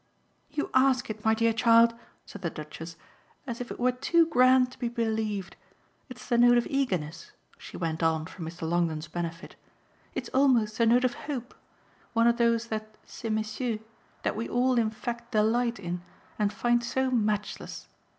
"You 0.49 0.71
ask 0.73 1.11
it, 1.11 1.23
my 1.23 1.35
dear 1.35 1.53
child," 1.53 1.93
said 2.25 2.41
the 2.41 2.49
Duchess, 2.49 2.95
"as 3.45 3.61
if 3.61 3.69
it 3.69 3.79
were 3.79 3.91
too 3.91 4.25
grand 4.25 4.71
to 4.71 4.79
be 4.79 4.89
believed. 4.89 5.55
It's 6.09 6.27
the 6.27 6.39
note 6.39 6.57
of 6.57 6.65
eagerness," 6.71 7.33
she 7.59 7.77
went 7.77 8.01
on 8.01 8.25
for 8.25 8.41
Mr. 8.41 8.67
Longdon's 8.67 9.07
benefit 9.07 9.55
"it's 10.15 10.29
almost 10.29 10.79
the 10.79 10.87
note 10.87 11.03
of 11.03 11.13
hope: 11.29 11.53
one 12.13 12.25
of 12.25 12.37
those 12.37 12.65
that 12.69 12.97
ces 13.05 13.29
messieurs, 13.29 13.77
that 14.23 14.35
we 14.35 14.49
all 14.49 14.79
in 14.79 14.89
fact 14.89 15.31
delight 15.33 15.77
in 15.77 16.01
and 16.39 16.51
find 16.51 16.83
so 16.83 17.11
matchless. 17.11 17.87